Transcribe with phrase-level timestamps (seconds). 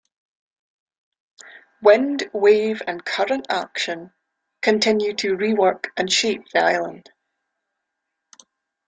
[1.83, 4.11] Wind, wave and current action
[4.63, 7.11] continue to rework and shape the island.